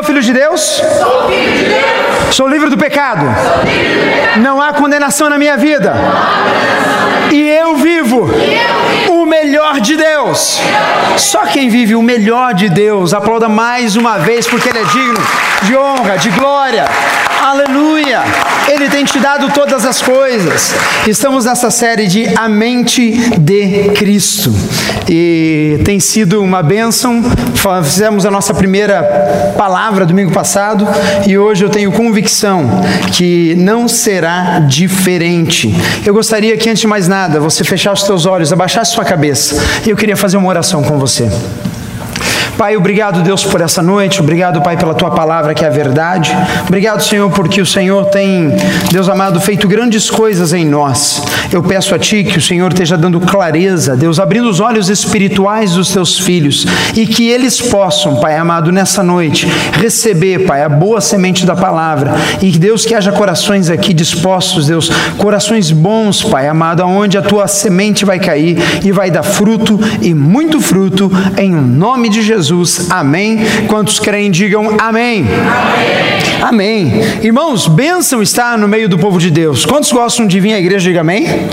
[0.00, 0.60] Sou filho de Deus?
[0.62, 2.34] Sou filho de Deus.
[2.34, 3.20] Sou livre do pecado?
[3.20, 4.40] Sou livre do pecado.
[4.40, 5.94] Não há condenação na minha vida.
[7.30, 8.26] E eu vivo
[9.10, 10.58] o melhor de Deus.
[11.18, 15.20] Só quem vive o melhor de Deus, aplauda mais uma vez, porque Ele é digno
[15.64, 16.88] de honra, de glória.
[17.42, 18.22] Aleluia!
[18.68, 20.74] Ele tem te dado todas as coisas.
[21.08, 24.54] Estamos nessa série de A Mente de Cristo.
[25.08, 27.22] E tem sido uma bênção.
[27.82, 30.86] Fizemos a nossa primeira palavra domingo passado
[31.26, 35.74] e hoje eu tenho convicção que não será diferente.
[36.04, 39.56] Eu gostaria que, antes de mais nada, você fechasse os seus olhos, abaixasse sua cabeça.
[39.86, 41.26] E eu queria fazer uma oração com você.
[42.60, 44.20] Pai, obrigado, Deus, por essa noite.
[44.20, 46.30] Obrigado, Pai, pela tua palavra que é a verdade.
[46.68, 48.54] Obrigado, Senhor, porque o Senhor tem,
[48.92, 51.22] Deus amado, feito grandes coisas em nós.
[51.50, 55.72] Eu peço a Ti que o Senhor esteja dando clareza, Deus, abrindo os olhos espirituais
[55.72, 61.00] dos teus filhos e que eles possam, Pai amado, nessa noite receber, Pai, a boa
[61.00, 66.46] semente da palavra e que Deus que haja corações aqui dispostos, Deus, corações bons, Pai
[66.46, 71.50] amado, aonde a tua semente vai cair e vai dar fruto e muito fruto em
[71.50, 72.49] nome de Jesus.
[72.50, 72.90] Jesus.
[72.90, 73.38] Amém.
[73.68, 75.24] Quantos creem, digam amém.
[75.28, 76.39] Amém.
[76.50, 76.92] Amém.
[77.22, 79.64] Irmãos, bênção está no meio do povo de Deus.
[79.64, 81.26] Quantos gostam de vir à igreja, diga amém.
[81.26, 81.48] Amém.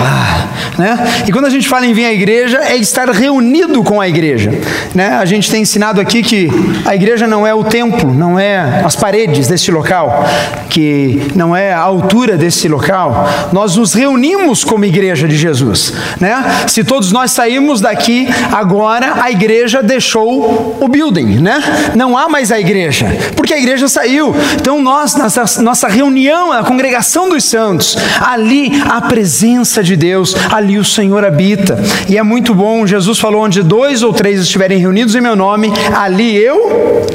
[0.00, 0.98] Ah, né?
[1.26, 4.52] E quando a gente fala em vir à igreja, é estar reunido com a igreja.
[4.94, 5.08] Né?
[5.08, 6.48] A gente tem ensinado aqui que
[6.84, 10.24] a igreja não é o templo, não é as paredes desse local,
[10.68, 13.28] que não é a altura desse local.
[13.52, 15.92] Nós nos reunimos como igreja de Jesus.
[16.20, 16.34] Né?
[16.66, 21.58] Se todos nós saímos daqui agora, a igreja deixou deixou o building, né?
[21.94, 24.15] Não há mais a igreja, porque a igreja saiu.
[24.54, 30.78] Então nós, nossa, nossa reunião, a congregação dos santos, ali a presença de Deus, ali
[30.78, 31.78] o Senhor habita.
[32.08, 35.72] E é muito bom, Jesus falou: onde dois ou três estiverem reunidos em meu nome,
[35.94, 37.06] ali eu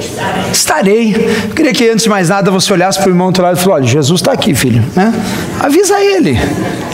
[0.51, 1.15] estarei.
[1.49, 3.57] Eu queria que antes de mais nada você olhasse para o irmão do outro lado
[3.57, 5.13] e falasse: olha, Jesus está aqui, filho, né?
[5.59, 6.39] Avisa ele,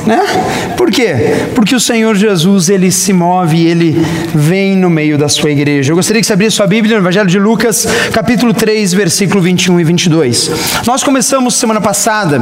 [0.06, 0.22] né?
[0.76, 1.16] Por quê?
[1.56, 5.92] Porque o Senhor Jesus, ele se move, ele vem no meio da sua igreja.
[5.92, 9.80] Eu gostaria que você abrisse sua Bíblia no Evangelho de Lucas, capítulo 3, versículo 21
[9.80, 9.97] e 22.
[10.86, 12.40] Nós começamos semana passada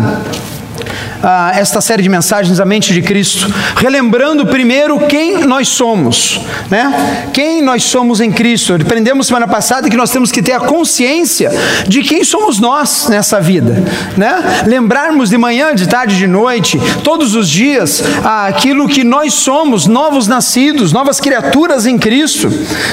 [1.24, 7.30] ah, esta série de mensagens a mente de Cristo, relembrando primeiro quem nós somos, né?
[7.34, 8.76] Quem nós somos em Cristo.
[8.76, 11.52] Aprendemos semana passada que nós temos que ter a consciência
[11.88, 13.84] de quem somos nós nessa vida,
[14.16, 14.64] né?
[14.66, 19.88] Lembrarmos de manhã, de tarde, de noite, todos os dias, ah, aquilo que nós somos,
[19.88, 22.50] novos nascidos, novas criaturas em Cristo.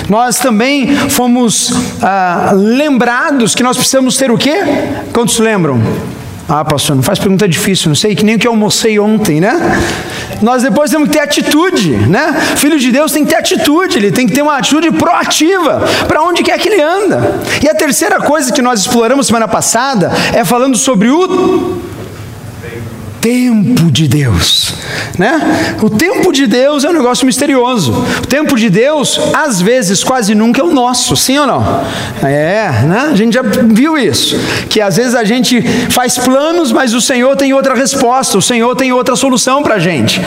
[0.08, 4.56] Nós também fomos ah, lembrados que nós precisamos ter o quê?
[5.12, 5.80] Quantos lembram?
[6.48, 9.40] Ah, pastor, não faz pergunta difícil, não sei, que nem o que eu almocei ontem,
[9.40, 9.80] né?
[10.42, 12.34] Nós depois temos que ter atitude, né?
[12.56, 16.22] Filho de Deus tem que ter atitude, ele tem que ter uma atitude proativa para
[16.22, 17.40] onde quer que ele anda.
[17.62, 21.80] E a terceira coisa que nós exploramos semana passada é falando sobre o
[23.22, 24.74] tempo de Deus,
[25.16, 25.76] né?
[25.80, 27.92] O tempo de Deus é um negócio misterioso.
[27.92, 31.84] O tempo de Deus, às vezes, quase nunca é o nosso, sim ou não?
[32.20, 33.10] É, né?
[33.12, 34.36] A gente já viu isso,
[34.68, 38.74] que às vezes a gente faz planos, mas o Senhor tem outra resposta, o Senhor
[38.74, 40.20] tem outra solução para a gente.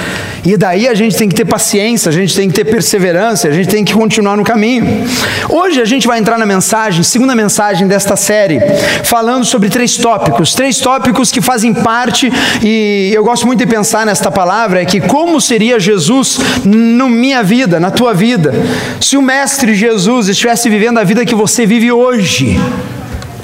[0.46, 3.52] E daí a gente tem que ter paciência, a gente tem que ter perseverança, a
[3.52, 5.06] gente tem que continuar no caminho.
[5.50, 8.62] Hoje a gente vai entrar na mensagem, segunda mensagem desta série,
[9.04, 12.32] falando sobre três tópicos, três tópicos que fazem parte
[12.64, 17.44] e eu gosto muito de pensar nesta palavra é que como seria Jesus na minha
[17.44, 18.54] vida, na tua vida,
[19.00, 22.60] se o Mestre Jesus estivesse vivendo a vida que você vive hoje,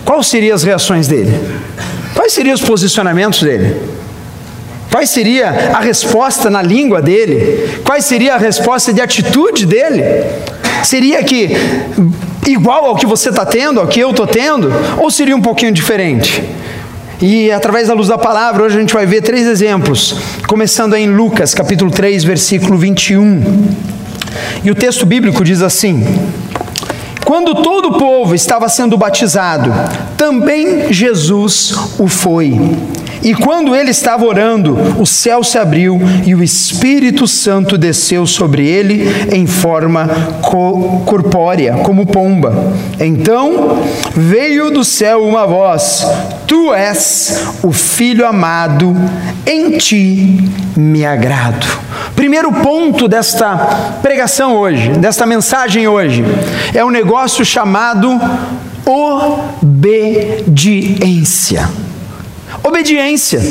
[0.05, 1.33] quais seriam as reações dele?
[2.13, 3.75] Quais seriam os posicionamentos dele?
[4.91, 7.79] Qual seria a resposta na língua dele?
[7.85, 10.03] Qual seria a resposta de atitude dele?
[10.83, 11.55] Seria que
[12.45, 15.71] igual ao que você está tendo, ao que eu estou tendo, ou seria um pouquinho
[15.71, 16.43] diferente?
[17.21, 20.15] E através da luz da palavra, hoje a gente vai ver três exemplos,
[20.47, 23.75] começando em Lucas, capítulo 3, versículo 21.
[24.63, 26.03] E o texto bíblico diz assim:
[27.23, 29.71] Quando todo o povo estava sendo batizado,
[30.17, 32.59] também Jesus o foi.
[33.23, 38.65] E quando ele estava orando, o céu se abriu e o Espírito Santo desceu sobre
[38.67, 40.07] ele em forma
[40.41, 42.73] co corpórea, como pomba.
[42.99, 43.83] Então
[44.15, 46.05] veio do céu uma voz:
[46.47, 48.95] Tu és o filho amado,
[49.45, 51.67] em ti me agrado.
[52.15, 53.55] Primeiro ponto desta
[54.01, 56.23] pregação hoje, desta mensagem hoje,
[56.73, 58.19] é um negócio chamado
[59.61, 60.41] obediência.
[62.63, 63.41] Obediência.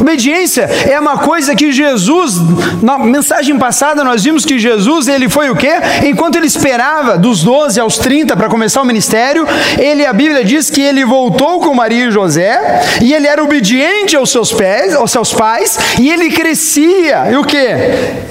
[0.00, 2.34] Obediência é uma coisa que Jesus,
[2.80, 5.72] na mensagem passada nós vimos que Jesus, ele foi o quê?
[6.04, 9.46] Enquanto ele esperava dos 12 aos 30 para começar o ministério,
[9.78, 14.14] ele a Bíblia diz que ele voltou com Maria e José, e ele era obediente
[14.14, 17.66] aos seus pés, aos seus pais, e ele crescia, e o quê?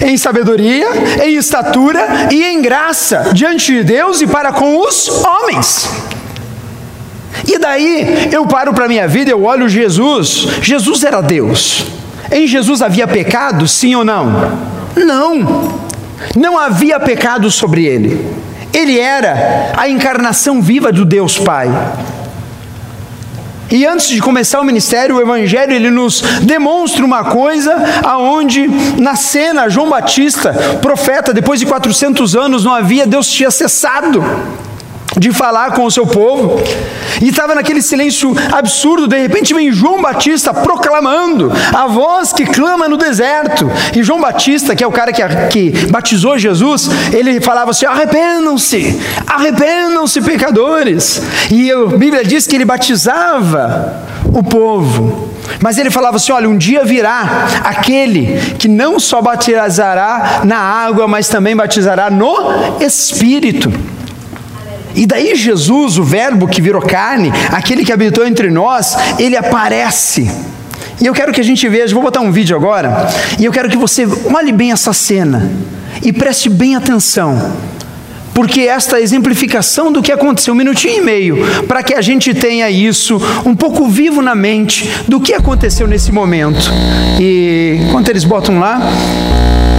[0.01, 0.88] Em sabedoria,
[1.24, 5.89] em estatura e em graça diante de Deus e para com os homens.
[7.48, 10.48] E daí eu paro para a minha vida, eu olho Jesus.
[10.62, 11.86] Jesus era Deus.
[12.31, 14.51] Em Jesus havia pecado, sim ou não?
[14.95, 15.80] Não.
[16.36, 18.25] Não havia pecado sobre ele.
[18.74, 21.69] Ele era a encarnação viva do Deus Pai.
[23.69, 27.74] E antes de começar o ministério, o evangelho ele nos demonstra uma coisa
[28.04, 28.68] aonde
[29.00, 34.22] na cena João Batista, profeta, depois de 400 anos não havia Deus tinha cessado
[35.18, 36.62] de falar com o seu povo,
[37.22, 39.08] e estava naquele silêncio absurdo.
[39.08, 43.69] De repente vem João Batista proclamando a voz que clama no deserto.
[43.96, 49.00] E João Batista, que é o cara que, que batizou Jesus, ele falava assim: arrependam-se,
[49.28, 51.22] arrependam-se, pecadores.
[51.50, 54.02] E a Bíblia diz que ele batizava
[54.34, 55.30] o povo.
[55.60, 61.08] Mas ele falava assim: olha, um dia virá aquele que não só batizará na água,
[61.08, 62.36] mas também batizará no
[62.80, 63.72] Espírito.
[64.95, 70.29] E daí Jesus, o Verbo que virou carne, aquele que habitou entre nós, ele aparece.
[70.99, 73.07] E eu quero que a gente veja, vou botar um vídeo agora,
[73.39, 75.51] e eu quero que você olhe bem essa cena
[76.03, 77.53] e preste bem atenção.
[78.33, 82.69] Porque esta exemplificação do que aconteceu, um minutinho e meio, para que a gente tenha
[82.69, 86.71] isso um pouco vivo na mente do que aconteceu nesse momento.
[87.19, 88.79] E enquanto eles botam lá,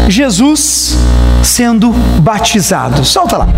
[0.09, 0.97] Jesus
[1.43, 3.05] sendo batizado.
[3.05, 3.49] Solta lá.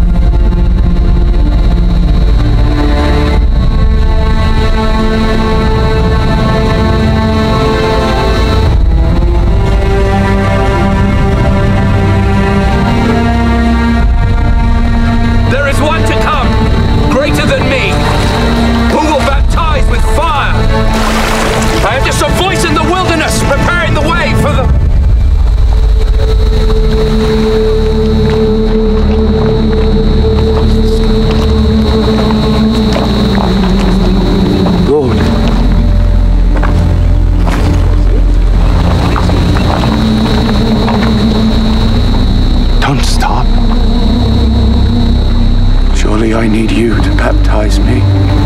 [46.45, 48.44] I need you to baptize me.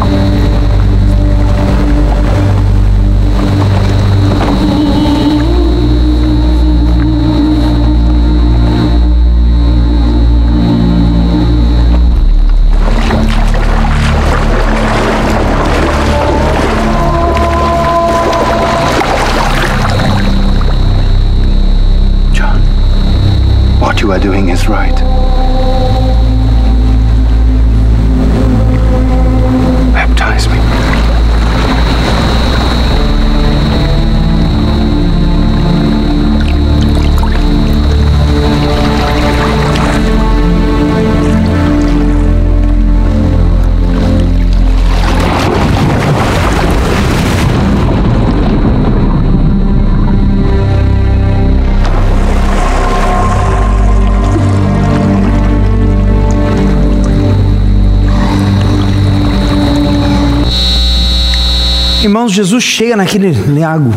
[62.39, 63.93] Jesus chega naquele lago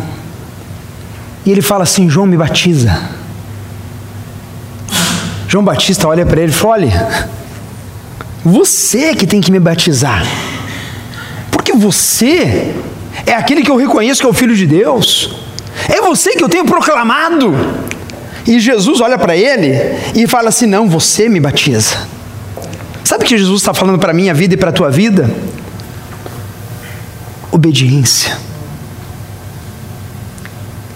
[1.45, 2.99] e ele fala assim: João me batiza.
[5.47, 7.29] João Batista olha para ele e fala: Olha,
[8.43, 10.25] você que tem que me batizar,
[11.51, 12.73] porque você
[13.27, 15.35] é aquele que eu reconheço que é o Filho de Deus,
[15.87, 17.53] é você que eu tenho proclamado.
[18.47, 19.71] E Jesus olha para ele
[20.15, 22.07] e fala assim: Não, você me batiza.
[23.03, 25.29] Sabe o que Jesus está falando para a minha vida e para a tua vida?
[27.51, 28.37] Obediência.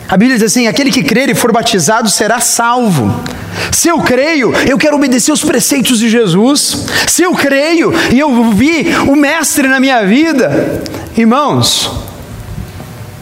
[0.08, 3.24] A Bíblia diz assim: aquele que crer e for batizado será salvo.
[3.72, 6.86] Se eu creio, eu quero obedecer os preceitos de Jesus.
[7.08, 10.84] Se eu creio e eu vi o Mestre na minha vida,
[11.18, 11.90] irmãos,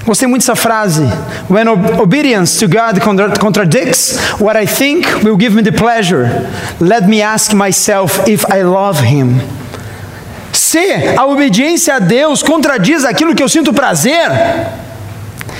[0.06, 1.04] gostei muito dessa frase.
[1.50, 3.00] When obedience to God
[3.40, 6.48] contradicts what I think will give me the pleasure,
[6.80, 9.40] let me ask myself if I love Him.
[10.74, 14.28] Se a obediência a Deus contradiz aquilo que eu sinto prazer,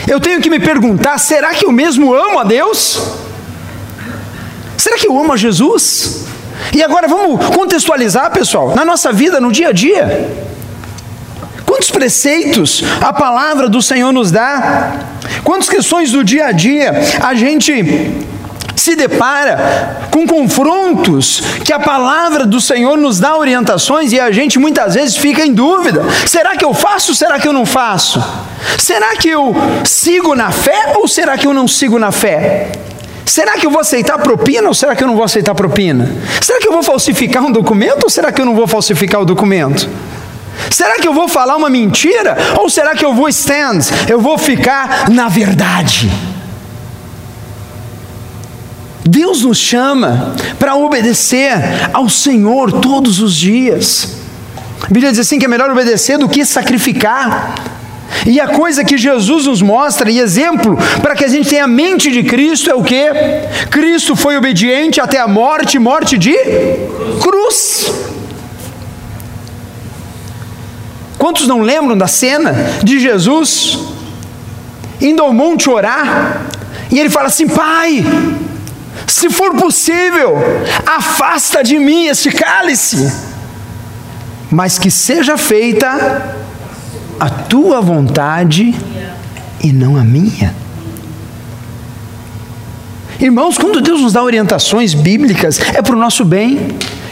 [0.08, 3.00] eu tenho que me perguntar: será que eu mesmo amo a Deus?
[4.76, 6.26] Será que eu amo a Jesus?
[6.74, 10.04] E agora vamos contextualizar, pessoal, na nossa vida, no dia a dia.
[11.64, 14.96] Quantos preceitos a palavra do Senhor nos dá?
[15.44, 16.92] Quantas questões do dia a dia
[17.22, 17.72] a gente
[18.76, 24.60] se depara com confrontos que a palavra do Senhor nos dá orientações e a gente
[24.60, 27.14] muitas vezes fica em dúvida: será que eu faço?
[27.16, 28.24] Será que eu não faço?
[28.78, 32.72] Será que eu sigo na fé ou será que eu não sigo na fé?
[33.26, 36.12] Será que eu vou aceitar propina ou será que eu não vou aceitar propina?
[36.42, 39.26] Será que eu vou falsificar um documento ou será que eu não vou falsificar o
[39.26, 39.90] documento?
[40.70, 43.80] Será que eu vou falar uma mentira ou será que eu vou stand?
[44.08, 46.12] Eu vou ficar na verdade.
[49.06, 51.52] Deus nos chama para obedecer
[51.92, 54.18] ao Senhor todos os dias.
[54.82, 57.56] A Bíblia diz assim que é melhor obedecer do que sacrificar.
[58.26, 61.68] E a coisa que Jesus nos mostra e exemplo para que a gente tenha a
[61.68, 63.06] mente de Cristo é o que?
[63.70, 66.36] Cristo foi obediente até a morte, morte de
[67.22, 67.92] cruz.
[71.18, 73.80] Quantos não lembram da cena de Jesus
[75.02, 76.46] indo ao monte orar
[76.92, 78.06] e ele fala assim: Pai,
[79.08, 80.38] se for possível,
[80.86, 83.12] afasta de mim este cálice,
[84.50, 86.36] mas que seja feita
[87.20, 88.74] a tua vontade
[89.62, 90.54] e não a minha.
[93.20, 96.68] Irmãos, quando Deus nos dá orientações bíblicas, é para o nosso bem,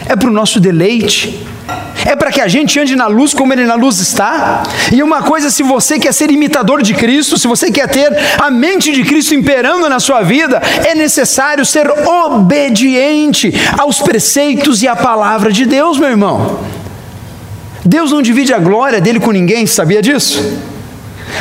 [0.06, 1.46] é para o nosso deleite,
[2.04, 4.62] é para que a gente ande na luz como Ele na luz está.
[4.92, 8.50] E uma coisa, se você quer ser imitador de Cristo, se você quer ter a
[8.50, 14.96] mente de Cristo imperando na sua vida, é necessário ser obediente aos preceitos e à
[14.96, 16.60] palavra de Deus, meu irmão.
[17.84, 20.60] Deus não divide a glória dele com ninguém, sabia disso?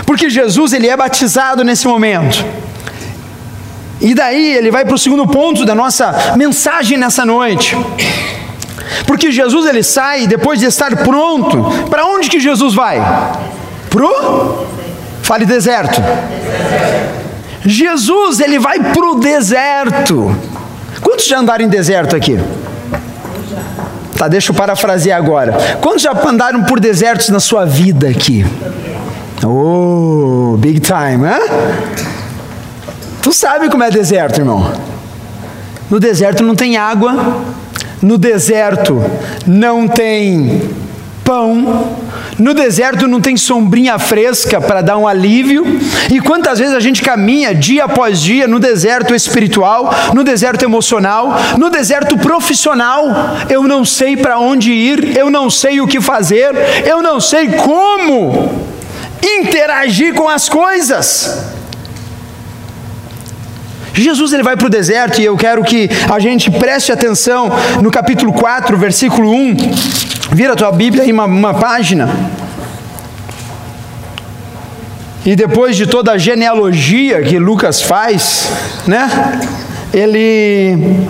[0.06, 2.44] Porque Jesus ele é batizado nesse momento.
[4.00, 7.76] E daí ele vai para o segundo ponto da nossa mensagem nessa noite.
[9.06, 11.88] Porque Jesus ele sai depois de estar pronto.
[11.90, 13.02] Para onde que Jesus vai?
[13.90, 14.66] Pro?
[15.22, 16.02] Fale deserto.
[17.64, 20.36] Jesus ele vai pro deserto.
[21.02, 22.40] Quantos já andaram em deserto aqui?
[24.18, 25.54] Tá, deixa eu parafrasear agora.
[25.80, 28.46] Quantos já andaram por desertos na sua vida aqui?
[29.44, 31.50] Oh, big time, hein?
[33.22, 34.72] Tu sabe como é deserto, irmão?
[35.90, 37.42] No deserto não tem água,
[38.02, 39.04] no deserto
[39.46, 40.70] não tem
[41.24, 41.98] pão,
[42.38, 45.64] no deserto não tem sombrinha fresca para dar um alívio.
[46.12, 51.36] E quantas vezes a gente caminha dia após dia no deserto espiritual, no deserto emocional,
[51.58, 53.06] no deserto profissional?
[53.50, 56.54] Eu não sei para onde ir, eu não sei o que fazer,
[56.86, 58.72] eu não sei como
[59.22, 61.61] interagir com as coisas.
[63.94, 67.50] Jesus ele vai para o deserto e eu quero que a gente preste atenção
[67.82, 69.58] no capítulo 4, versículo 1.
[70.32, 72.10] Vira a tua Bíblia em uma, uma página.
[75.26, 78.50] E depois de toda a genealogia que Lucas faz,
[78.88, 79.40] né?
[79.94, 81.06] Ele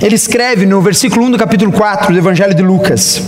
[0.00, 3.22] ele escreve no versículo 1 do capítulo 4 do Evangelho de Lucas.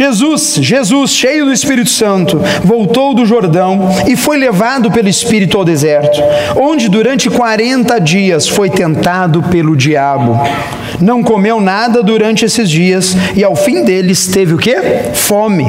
[0.00, 5.64] Jesus, Jesus, cheio do Espírito Santo, voltou do Jordão e foi levado pelo Espírito ao
[5.64, 6.18] deserto,
[6.56, 10.40] onde durante 40 dias foi tentado pelo diabo.
[10.98, 14.74] Não comeu nada durante esses dias e ao fim deles teve o que?
[15.12, 15.66] Fome.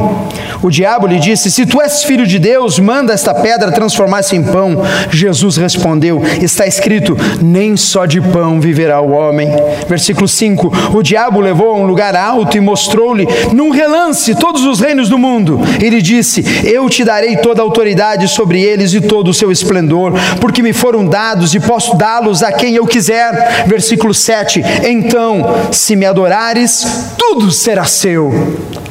[0.61, 4.43] O diabo lhe disse: Se tu és filho de Deus, manda esta pedra transformar-se em
[4.43, 4.81] pão.
[5.09, 9.49] Jesus respondeu: Está escrito: Nem só de pão viverá o homem.
[9.87, 14.63] Versículo 5: O diabo levou a um lugar alto e mostrou-lhe num relógio relance todos
[14.65, 15.59] os reinos do mundo.
[15.81, 20.13] Ele disse: Eu te darei toda a autoridade sobre eles e todo o seu esplendor,
[20.39, 23.65] porque me foram dados e posso dá-los a quem eu quiser.
[23.67, 26.85] Versículo 7: Então, se me adorares,
[27.17, 28.31] tudo será seu.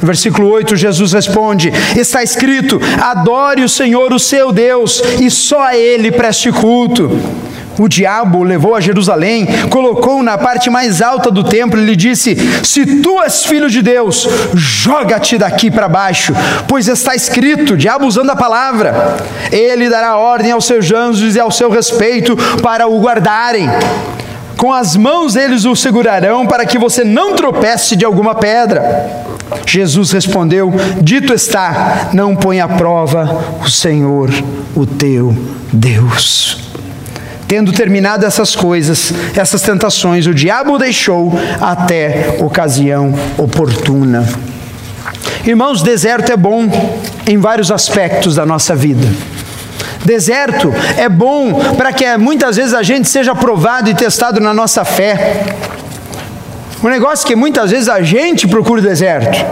[0.03, 5.77] Versículo 8: Jesus responde: Está escrito: Adore o Senhor, o seu Deus, e só a
[5.77, 7.11] Ele preste culto.
[7.81, 11.97] O diabo o levou a Jerusalém, colocou-o na parte mais alta do templo e lhe
[11.97, 16.35] disse: Se tu és filho de Deus, joga-te daqui para baixo,
[16.69, 19.17] pois está escrito, diabo usando a palavra,
[19.51, 23.67] ele dará ordem aos seus anjos e ao seu respeito para o guardarem.
[24.59, 29.25] Com as mãos eles o segurarão para que você não tropece de alguma pedra.
[29.65, 30.71] Jesus respondeu:
[31.01, 34.29] Dito está, não põe à prova o Senhor,
[34.77, 35.35] o teu
[35.73, 36.70] Deus.
[37.51, 44.25] Tendo terminado essas coisas, essas tentações, o diabo o deixou até ocasião oportuna.
[45.45, 46.71] Irmãos, deserto é bom
[47.27, 49.05] em vários aspectos da nossa vida.
[50.05, 54.85] Deserto é bom para que muitas vezes a gente seja provado e testado na nossa
[54.85, 55.45] fé.
[56.81, 59.45] O negócio é que muitas vezes a gente procura o deserto.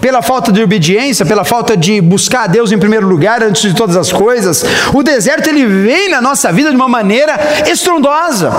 [0.00, 3.74] Pela falta de obediência, pela falta de buscar a Deus em primeiro lugar antes de
[3.74, 4.64] todas as coisas,
[4.94, 8.52] o deserto ele vem na nossa vida de uma maneira estrondosa,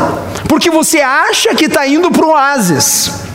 [0.48, 3.30] porque você acha que está indo para o oásis,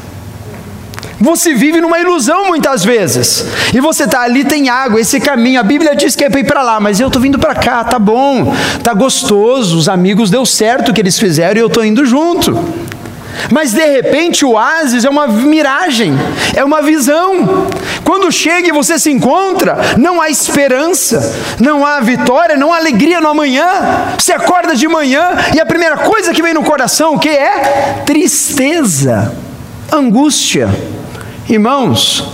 [1.25, 3.47] você vive numa ilusão muitas vezes.
[3.73, 5.59] E você está ali, tem água, esse caminho.
[5.59, 7.83] A Bíblia diz que é para ir para lá, mas eu estou vindo para cá,
[7.83, 9.79] tá bom, tá gostoso.
[9.79, 12.53] Os amigos deu certo o que eles fizeram e eu estou indo junto.
[13.51, 16.15] Mas de repente o oásis é uma miragem,
[16.55, 17.69] é uma visão.
[18.05, 23.21] Quando chega e você se encontra, não há esperança, não há vitória, não há alegria
[23.21, 23.67] no amanhã.
[24.19, 28.03] Você acorda de manhã e a primeira coisa que vem no coração, o que é?
[28.05, 29.35] Tristeza,
[29.93, 30.69] angústia.
[31.49, 32.27] Irmãos,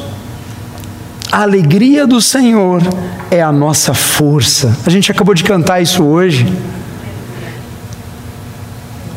[1.32, 2.82] a alegria do Senhor
[3.30, 4.76] é a nossa força.
[4.84, 6.46] A gente acabou de cantar isso hoje.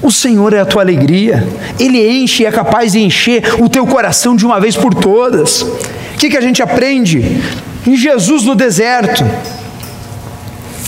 [0.04, 1.48] O Senhor é a tua alegria,
[1.80, 5.62] Ele enche e é capaz de encher o teu coração de uma vez por todas.
[5.62, 7.42] O que, que a gente aprende?
[7.88, 9.24] Em Jesus no deserto,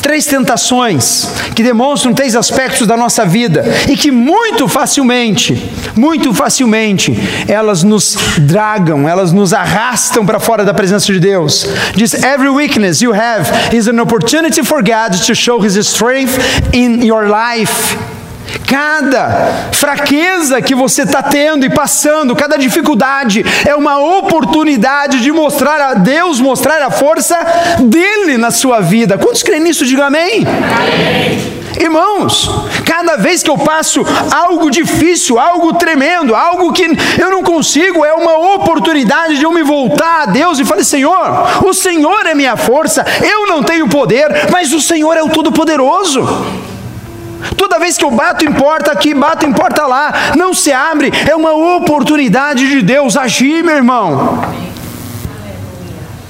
[0.02, 7.18] três tentações que demonstram três aspectos da nossa vida e que muito facilmente, muito facilmente,
[7.48, 11.66] elas nos dragam, elas nos arrastam para fora da presença de Deus.
[11.96, 16.38] Diz: Every weakness you have is an opportunity for God to show His strength
[16.74, 17.98] in your life.
[18.68, 25.80] Cada fraqueza que você está tendo e passando, cada dificuldade, é uma oportunidade de mostrar
[25.82, 27.38] a Deus, mostrar a força
[27.80, 29.18] dele na sua vida.
[29.18, 29.86] Quantos creem nisso?
[29.86, 30.46] Diga amém.
[30.46, 31.56] amém.
[31.80, 32.50] Irmãos,
[32.86, 36.86] cada vez que eu passo algo difícil, algo tremendo, algo que
[37.20, 41.66] eu não consigo, é uma oportunidade de eu me voltar a Deus e falar: Senhor,
[41.66, 46.75] o Senhor é minha força, eu não tenho poder, mas o Senhor é o Todo-Poderoso.
[47.58, 51.12] Toda vez que eu bato em porta aqui, bato em porta lá, não se abre,
[51.30, 54.44] é uma oportunidade de Deus agir, meu irmão.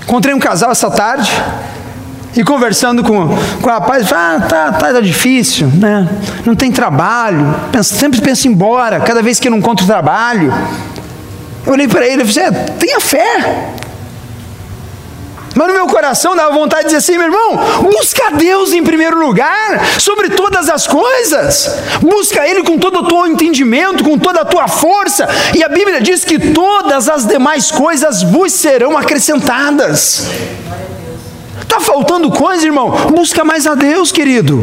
[0.04, 1.32] Encontrei um casal essa tarde
[2.36, 3.30] e conversando com,
[3.62, 6.08] com o rapaz, ah, tá, tá, tá difícil, né?
[6.46, 10.54] Não tem trabalho, pensa, sempre pensa em embora, cada vez que eu não encontro trabalho.
[11.66, 13.74] Eu olhei para ele e falei, é, tenha fé.
[15.56, 19.18] Mas no meu coração dava vontade de dizer assim, meu irmão, busca Deus em primeiro
[19.18, 21.80] lugar, sobre todas as coisas.
[22.02, 25.28] Busca Ele com todo o teu entendimento, com toda a tua força.
[25.56, 30.28] E a Bíblia diz que todas as demais coisas vos serão acrescentadas.
[31.62, 32.92] Está faltando coisa, irmão?
[33.12, 34.62] Busca mais a Deus, querido.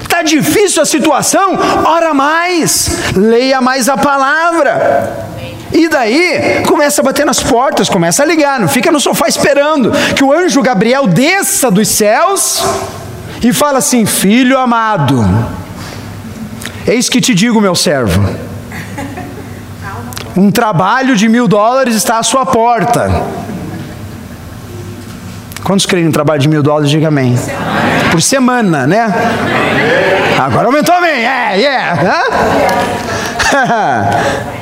[0.00, 1.58] Está difícil a situação?
[1.84, 5.31] Ora mais, leia mais a palavra.
[5.72, 9.90] E daí começa a bater nas portas, começa a ligar, não fica no sofá esperando
[10.14, 12.62] que o anjo Gabriel desça dos céus
[13.42, 15.24] e fala assim: Filho amado,
[16.86, 18.22] eis que te digo, meu servo,
[20.36, 23.10] um trabalho de mil dólares está à sua porta.
[25.64, 26.90] Quantos creem no trabalho de mil dólares?
[26.90, 27.38] Diga amém.
[28.10, 29.06] Por semana, né?
[30.38, 31.24] Agora aumentou amém.
[31.24, 32.24] É, yeah.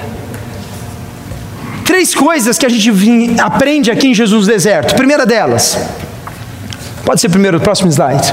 [1.90, 2.88] Três coisas que a gente
[3.40, 4.94] aprende aqui em Jesus no deserto.
[4.94, 5.76] Primeira delas,
[7.04, 8.32] pode ser primeiro o próximo slide.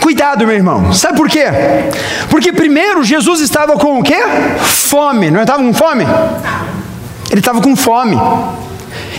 [0.00, 0.92] Cuidado, meu irmão.
[0.92, 1.44] Sabe por quê?
[2.28, 4.20] Porque primeiro Jesus estava com o quê?
[4.60, 5.30] Fome.
[5.30, 6.04] Não estava com fome?
[7.30, 8.16] Ele estava com fome.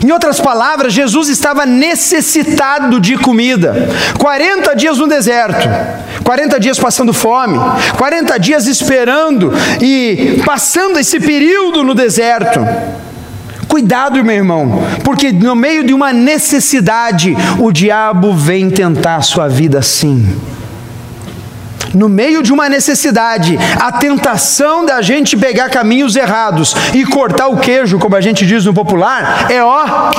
[0.04, 3.88] Em outras palavras, Jesus estava necessitado de comida.
[4.18, 5.66] 40 dias no deserto,
[6.26, 7.58] 40 dias passando fome,
[7.98, 12.60] 40 dias esperando e passando esse período no deserto.
[13.70, 19.48] Cuidado, meu irmão, porque no meio de uma necessidade, o diabo vem tentar a sua
[19.48, 20.28] vida assim.
[21.94, 27.58] No meio de uma necessidade, a tentação da gente pegar caminhos errados e cortar o
[27.58, 30.12] queijo, como a gente diz no popular, é ó,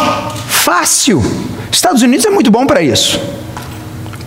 [0.47, 1.21] fácil.
[1.73, 3.21] Estados Unidos é muito bom para isso.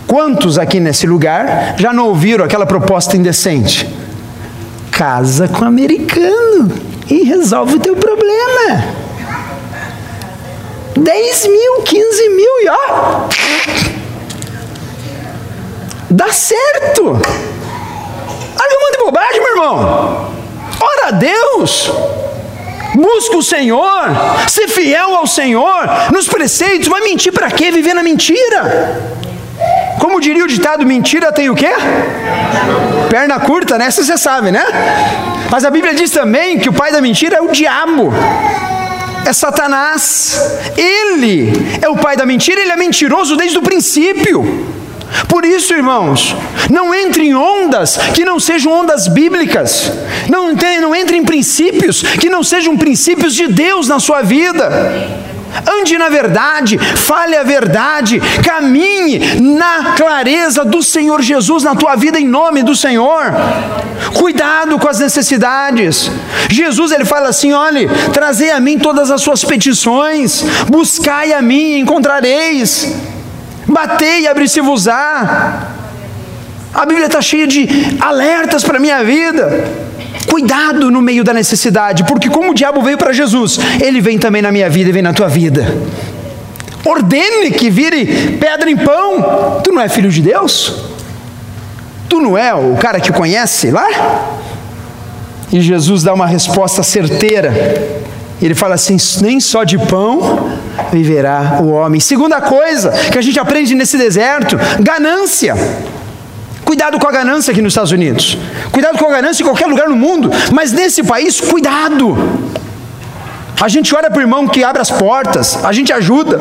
[0.06, 3.88] Quantos aqui nesse lugar já não ouviram aquela proposta indecente?
[4.90, 6.70] Casa com americano
[7.08, 9.03] e resolve o teu problema.
[10.96, 13.28] 10 mil, 15 mil e ó.
[16.10, 17.02] Dá certo.
[17.04, 20.34] Olha um monte de bobagem, meu irmão.
[20.80, 21.90] Ora a Deus.
[22.94, 24.04] Busca o Senhor,
[24.48, 27.72] ser fiel ao Senhor, nos preceitos, vai mentir para quê?
[27.72, 29.02] Viver na mentira.
[29.98, 31.72] Como diria o ditado, mentira tem o quê?
[33.10, 33.86] Perna curta, né?
[33.86, 34.64] Essa você sabe, né?
[35.50, 38.12] Mas a Bíblia diz também que o pai da mentira é o diabo
[39.26, 40.40] é Satanás.
[40.76, 44.74] Ele é o pai da mentira, ele é mentiroso desde o princípio.
[45.28, 46.34] Por isso, irmãos,
[46.70, 49.92] não entre em ondas que não sejam ondas bíblicas,
[50.28, 54.68] não, não entre em princípios que não sejam princípios de Deus na sua vida.
[55.66, 62.18] Ande na verdade, fale a verdade, caminhe na clareza do Senhor Jesus na tua vida
[62.18, 63.32] em nome do Senhor.
[64.14, 66.10] Cuidado com as necessidades.
[66.50, 71.78] Jesus ele fala assim: olhe, trazei a mim todas as suas petições, buscai a mim,
[71.78, 72.94] encontrareis.
[73.66, 75.68] Batei e abri-se-vos-á.
[76.74, 77.68] A Bíblia está cheia de
[78.00, 79.83] alertas para a minha vida.
[80.28, 84.42] Cuidado no meio da necessidade, porque como o diabo veio para Jesus, ele vem também
[84.42, 85.76] na minha vida e vem na tua vida.
[86.84, 89.60] Ordene que vire pedra em pão.
[89.62, 90.84] Tu não é filho de Deus?
[92.08, 93.88] Tu não é o cara que conhece lá?
[95.50, 97.52] E Jesus dá uma resposta certeira.
[98.42, 100.50] Ele fala assim: nem só de pão
[100.92, 102.00] viverá o homem.
[102.00, 105.54] Segunda coisa que a gente aprende nesse deserto: ganância.
[106.64, 108.38] Cuidado com a ganância aqui nos Estados Unidos.
[108.72, 110.30] Cuidado com a ganância em qualquer lugar no mundo.
[110.52, 112.16] Mas nesse país, cuidado.
[113.60, 116.40] A gente ora para o irmão que abre as portas, a gente ajuda.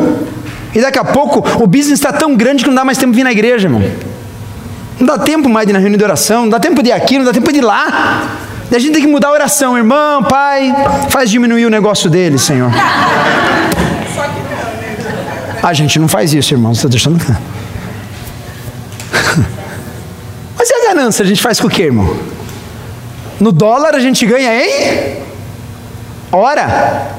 [0.74, 3.18] E daqui a pouco o business está tão grande que não dá mais tempo de
[3.18, 3.84] vir na igreja, irmão.
[5.00, 6.92] Não dá tempo mais de ir na reunião de oração, não dá tempo de ir
[6.94, 8.38] aqui, não dá tempo de ir lá.
[8.72, 10.74] E a gente tem que mudar a oração, irmão, pai,
[11.10, 12.72] faz diminuir o negócio dele, Senhor.
[15.62, 17.24] A gente não faz isso, irmão, você está deixando.
[20.64, 21.24] Mas e a ganância?
[21.26, 22.18] A gente faz com o quê, irmão?
[23.38, 25.18] No dólar a gente ganha em
[26.32, 27.12] hora.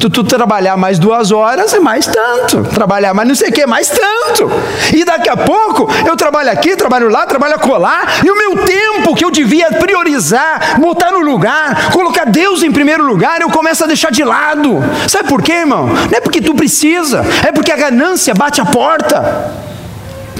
[0.00, 2.64] Tu, tu, trabalhar mais duas horas é mais tanto.
[2.64, 4.50] Trabalhar mais não sei o que é mais tanto.
[4.94, 8.06] E daqui a pouco eu trabalho aqui, trabalho lá, trabalho acolá.
[8.24, 13.04] E o meu tempo que eu devia priorizar, botar no lugar, colocar Deus em primeiro
[13.04, 14.82] lugar, eu começo a deixar de lado.
[15.10, 15.88] Sabe por quê, irmão?
[15.88, 19.73] Não é porque tu precisa, é porque a ganância bate a porta.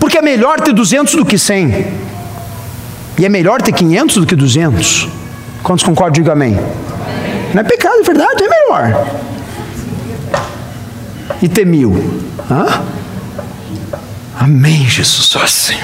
[0.05, 1.87] Porque é melhor ter 200 do que 100.
[3.17, 5.09] E é melhor ter 500 do que 200.
[5.63, 6.13] Quantos concordam?
[6.13, 6.61] Diga amém.
[7.55, 9.07] Não é pecado, é verdade, é melhor.
[11.41, 12.23] E ter mil.
[12.51, 12.83] Hã?
[14.39, 15.79] Amém, Jesus, só assim.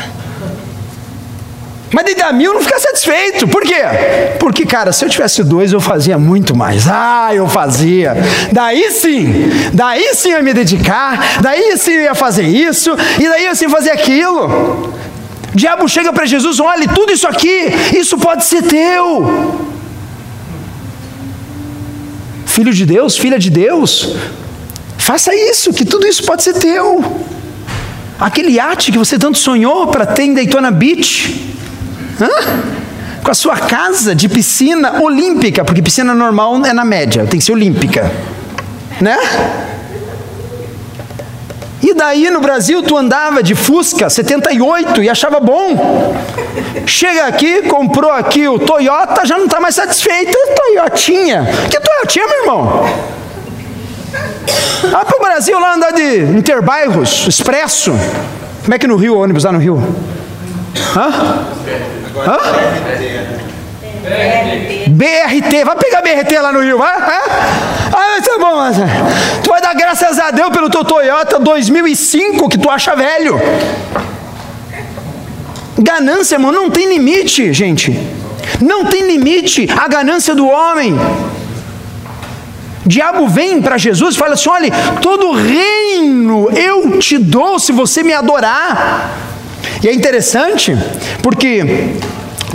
[1.93, 3.49] Mas de dar mil não fica satisfeito.
[3.49, 3.83] Por quê?
[4.39, 6.87] Porque, cara, se eu tivesse dois, eu fazia muito mais.
[6.89, 8.17] Ah, eu fazia.
[8.53, 13.29] Daí sim, daí sim eu ia me dedicar, daí sim eu ia fazer isso, e
[13.29, 14.95] daí eu sim fazer aquilo.
[15.53, 19.69] O diabo chega para Jesus, olha, tudo isso aqui, isso pode ser teu.
[22.47, 24.15] Filho de Deus, filha de Deus,
[24.97, 27.03] faça isso, que tudo isso pode ser teu.
[28.19, 31.51] Aquele iate que você tanto sonhou para ter em Daytona Beach,
[32.21, 32.29] Hã?
[33.23, 37.45] Com a sua casa de piscina olímpica, porque piscina normal é na média, tem que
[37.45, 38.11] ser olímpica,
[39.01, 39.19] né?
[41.83, 46.15] E daí no Brasil tu andava de Fusca 78 e achava bom.
[46.87, 50.37] Chega aqui, comprou aqui o Toyota, já não está mais satisfeito.
[50.55, 51.49] Toyotinha.
[51.71, 52.87] Que Toyotinha, meu irmão?
[54.91, 57.93] Vai para o Brasil lá andar de interbairros, expresso.
[58.63, 59.83] Como é que no Rio, ônibus lá no Rio?
[60.97, 61.47] Hã?
[62.17, 62.39] Hã?
[64.89, 66.97] BRT, vai pegar BRT lá no Rio, vai?
[66.97, 68.77] Ah, tá bom, mas
[69.43, 73.41] tu vai dar graças a Deus pelo teu Toyota 2005 que tu acha velho.
[75.79, 77.97] Ganância, irmão, não tem limite, gente.
[78.61, 80.99] Não tem limite a ganância do homem.
[82.85, 84.71] Diabo vem para Jesus e fala assim: olha,
[85.01, 89.30] todo reino eu te dou se você me adorar.
[89.83, 90.77] E é interessante
[91.23, 91.95] porque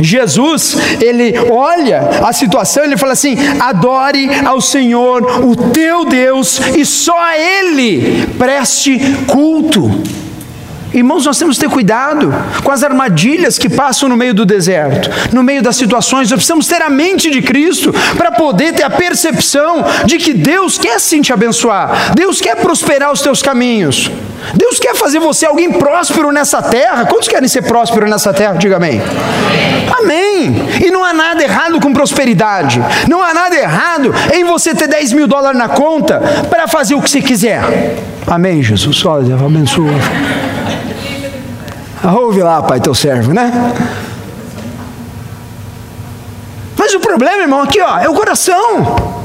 [0.02, 6.86] Jesus, ele olha a situação, ele fala assim: adore ao Senhor, o teu Deus, e
[6.86, 9.90] só a Ele preste culto.
[10.96, 15.10] Irmãos, nós temos que ter cuidado com as armadilhas que passam no meio do deserto,
[15.34, 16.30] no meio das situações.
[16.32, 20.78] Nós precisamos ter a mente de Cristo para poder ter a percepção de que Deus
[20.78, 24.10] quer sim te abençoar, Deus quer prosperar os teus caminhos,
[24.54, 27.06] Deus quer fazer você alguém próspero nessa terra.
[27.06, 28.54] Quantos querem ser prósperos nessa terra?
[28.54, 29.02] Diga amém.
[30.00, 30.56] Amém.
[30.82, 35.12] E não há nada errado com prosperidade, não há nada errado em você ter 10
[35.12, 37.98] mil dólares na conta para fazer o que você quiser.
[38.26, 39.06] Amém, Jesus.
[39.06, 40.55] Olha, abençoa.
[42.14, 43.52] Ouve lá, pai, teu servo, né?
[46.78, 49.16] Mas o problema, irmão, aqui ó, é o coração.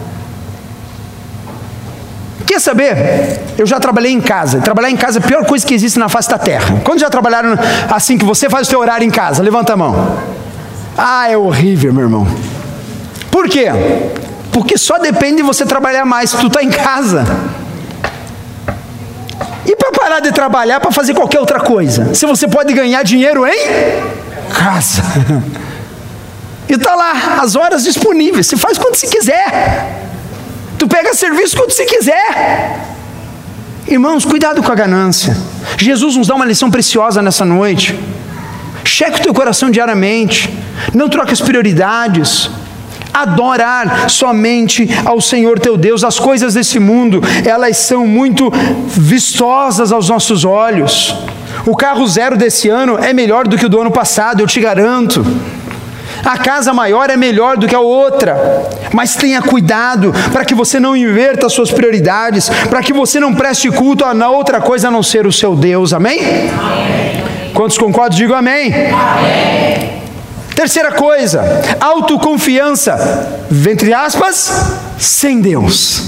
[2.47, 3.41] Quer saber?
[3.59, 4.61] Eu já trabalhei em casa.
[4.61, 6.81] Trabalhar em casa é a pior coisa que existe na face da terra.
[6.85, 7.57] Quando já trabalharam
[7.89, 9.43] assim que você faz o seu horário em casa?
[9.43, 10.19] Levanta a mão.
[10.97, 12.27] Ah, é horrível, meu irmão.
[13.31, 13.67] Por quê?
[14.53, 17.25] Porque só depende de você trabalhar mais se tu está em casa.
[19.67, 22.15] E para parar de trabalhar para fazer qualquer outra coisa?
[22.15, 25.03] Se você pode ganhar dinheiro em casa.
[26.69, 28.47] E está lá, as horas disponíveis.
[28.47, 30.07] Você faz quando se quiser.
[30.79, 32.79] Tu pega serviço quando se quiser.
[33.89, 35.37] Irmãos, cuidado com a ganância.
[35.77, 37.99] Jesus nos dá uma lição preciosa nessa noite.
[38.85, 40.49] Cheque o teu coração diariamente.
[40.95, 42.49] Não troque as prioridades.
[43.13, 46.05] Adorar somente ao Senhor teu Deus.
[46.05, 48.51] As coisas desse mundo, elas são muito
[48.87, 51.15] vistosas aos nossos olhos.
[51.67, 54.61] O carro zero desse ano é melhor do que o do ano passado, eu te
[54.61, 55.25] garanto.
[56.25, 60.79] A casa maior é melhor do que a outra, mas tenha cuidado para que você
[60.79, 64.91] não inverta as suas prioridades, para que você não preste culto a outra coisa a
[64.91, 66.21] não ser o seu Deus, amém?
[66.21, 67.25] amém.
[67.55, 68.17] Quantos concordam?
[68.17, 68.73] Digo amém.
[68.73, 70.00] amém.
[70.61, 71.43] Terceira coisa,
[71.81, 74.53] autoconfiança, entre aspas,
[74.99, 76.03] sem Deus.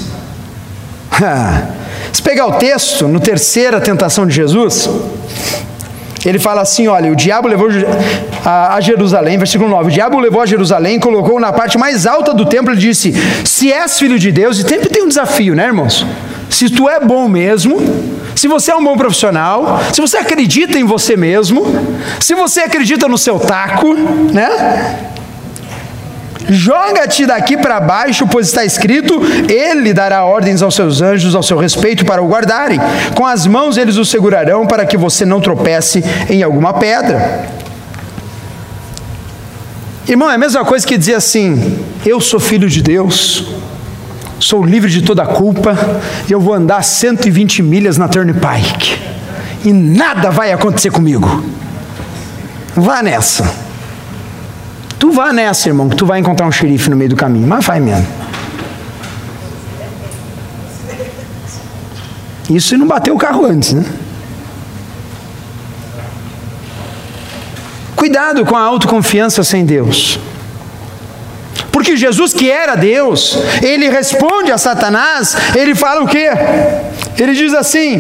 [2.13, 4.91] Se pegar o texto, no terceira tentação de Jesus,
[6.27, 7.69] ele fala assim: olha, o diabo levou
[8.45, 12.45] a, Jerusalém, versículo 9: o diabo levou a Jerusalém, colocou na parte mais alta do
[12.45, 13.15] templo e disse:
[13.47, 16.05] Se és filho de Deus, e sempre tem um desafio, né, irmãos?
[16.51, 17.81] Se tu é bom mesmo,
[18.35, 21.65] se você é um bom profissional, se você acredita em você mesmo,
[22.21, 25.11] se você acredita no seu taco, né?
[26.49, 31.57] Joga-te daqui para baixo, pois está escrito: Ele dará ordens aos seus anjos ao seu
[31.57, 32.81] respeito para o guardarem.
[33.15, 37.47] Com as mãos eles o segurarão para que você não tropece em alguma pedra.
[40.09, 43.47] Irmão, é a mesma coisa que dizer assim: Eu sou filho de Deus,
[44.43, 45.77] sou livre de toda culpa,
[46.29, 48.99] e eu vou andar 120 milhas na Turnpike,
[49.65, 51.45] e nada vai acontecer comigo.
[52.75, 53.45] Vá nessa.
[54.99, 57.47] Tu vá nessa, irmão, que tu vai encontrar um xerife no meio do caminho.
[57.47, 58.07] Mas vai mesmo.
[62.49, 63.85] Isso se não bateu o carro antes, né?
[67.97, 70.19] Cuidado com a autoconfiança sem Deus.
[71.73, 76.29] Porque Jesus, que era Deus, ele responde a Satanás, ele fala o quê?
[77.19, 77.99] Ele diz assim: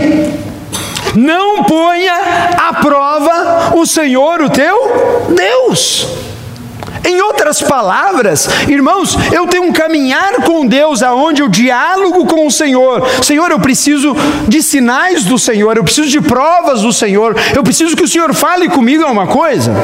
[1.17, 2.15] Não ponha
[2.69, 6.07] à prova o Senhor, o teu Deus.
[7.05, 12.51] Em outras palavras, irmãos, eu tenho um caminhar com Deus aonde eu diálogo com o
[12.51, 13.05] Senhor.
[13.25, 14.15] Senhor, eu preciso
[14.47, 18.33] de sinais do Senhor, eu preciso de provas do Senhor, eu preciso que o Senhor
[18.35, 19.75] fale comigo alguma coisa.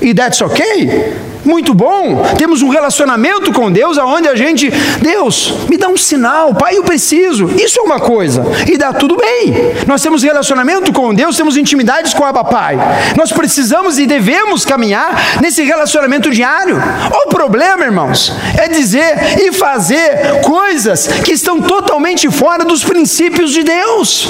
[0.00, 2.22] E that's okay muito bom.
[2.36, 6.82] Temos um relacionamento com Deus aonde a gente, Deus, me dá um sinal, Pai, eu
[6.82, 7.46] preciso.
[7.56, 8.44] Isso é uma coisa.
[8.70, 9.54] E dá tudo bem.
[9.86, 12.76] Nós temos relacionamento com Deus, temos intimidades com o Pai.
[13.16, 16.76] Nós precisamos e devemos caminhar nesse relacionamento diário.
[17.24, 23.62] O problema, irmãos, é dizer e fazer coisas que estão totalmente fora dos princípios de
[23.62, 24.28] Deus.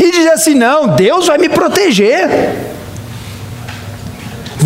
[0.00, 2.75] E dizer assim: não, Deus vai me proteger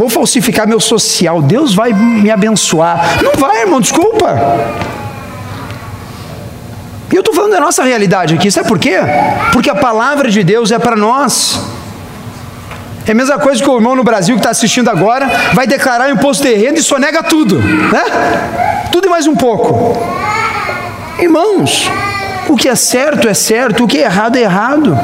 [0.00, 3.22] vou falsificar meu social, Deus vai me abençoar.
[3.22, 4.34] Não vai, irmão, desculpa.
[7.12, 8.96] E eu estou falando da nossa realidade aqui, sabe por quê?
[9.52, 11.60] Porque a palavra de Deus é para nós.
[13.06, 16.08] É a mesma coisa que o irmão no Brasil que está assistindo agora vai declarar
[16.08, 18.04] imposto de renda e sonega tudo, né?
[18.90, 20.02] Tudo e mais um pouco.
[21.18, 21.90] Irmãos,
[22.48, 24.98] o que é certo é certo, o que é errado é errado.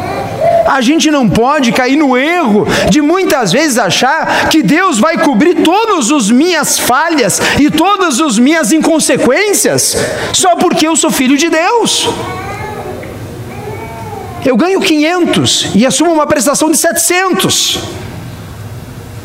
[0.66, 5.62] A gente não pode cair no erro de muitas vezes achar que Deus vai cobrir
[5.62, 9.96] todas as minhas falhas e todas as minhas inconsequências
[10.32, 12.08] só porque eu sou filho de Deus.
[14.44, 17.80] Eu ganho 500 e assumo uma prestação de 700.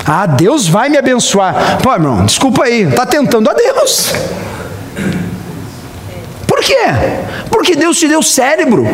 [0.06, 1.80] Ah, Deus vai me abençoar.
[1.82, 4.14] Pô, irmão, desculpa aí, está tentando a Deus.
[6.62, 6.86] Por quê?
[7.50, 8.88] Porque Deus te deu cérebro,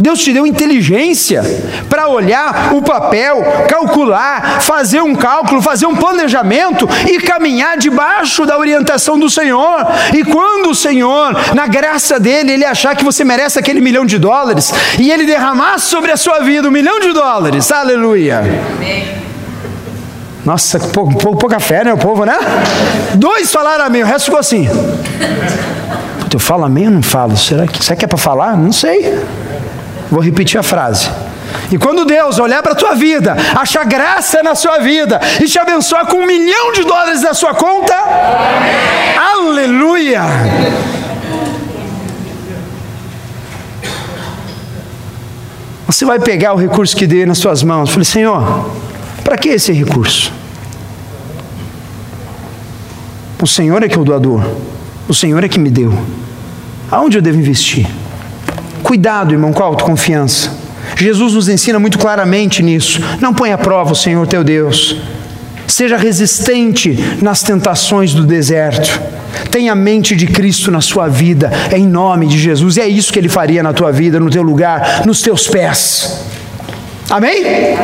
[0.00, 1.44] Deus te deu inteligência
[1.88, 8.58] para olhar o papel, calcular, fazer um cálculo, fazer um planejamento e caminhar debaixo da
[8.58, 9.86] orientação do Senhor.
[10.12, 14.18] E quando o Senhor, na graça dele, ele achar que você merece aquele milhão de
[14.18, 18.42] dólares e ele derramar sobre a sua vida um milhão de dólares, aleluia.
[20.44, 21.92] Nossa, pouca fé, né?
[21.92, 22.36] O povo, né?
[23.14, 24.68] Dois falaram amém, o resto ficou assim.
[26.32, 27.36] Eu falo amém ou não falo?
[27.36, 28.56] Será que, será que é para falar?
[28.56, 29.22] Não sei.
[30.10, 31.10] Vou repetir a frase.
[31.70, 35.58] E quando Deus olhar para a tua vida, achar graça na sua vida e te
[35.58, 39.18] abençoar com um milhão de dólares na sua conta, Amém.
[39.18, 40.22] aleluia!
[45.86, 47.90] Você vai pegar o recurso que dei nas suas mãos.
[47.90, 48.70] Falei, Senhor,
[49.22, 50.32] para que esse recurso?
[53.40, 54.42] O Senhor é que é o doador.
[55.12, 55.92] O Senhor é que me deu.
[56.90, 57.86] Aonde eu devo investir?
[58.82, 60.50] Cuidado, irmão, com a autoconfiança.
[60.96, 62.98] Jesus nos ensina muito claramente nisso.
[63.20, 64.96] Não ponha à prova o Senhor teu Deus.
[65.66, 68.98] Seja resistente nas tentações do deserto.
[69.50, 72.78] Tenha a mente de Cristo na sua vida, em nome de Jesus.
[72.78, 76.24] E é isso que Ele faria na tua vida, no teu lugar, nos teus pés.
[77.10, 77.44] Amém?
[77.44, 77.76] Amém?